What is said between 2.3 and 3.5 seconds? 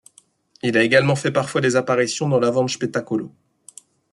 l'avanspettacolo.